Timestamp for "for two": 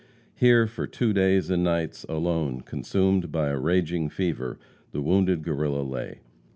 0.65-1.13